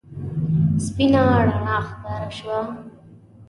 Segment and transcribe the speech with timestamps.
[0.85, 2.57] سپينه رڼا ښکارېده.